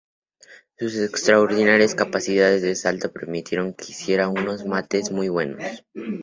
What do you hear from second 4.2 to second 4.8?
unos